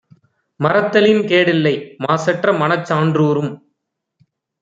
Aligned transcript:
மறத்தலின் 0.59 1.21
கேடில்லை; 1.25 1.73
மாசற்றமனச் 1.99 2.87
சான்றூறும் 2.89 3.51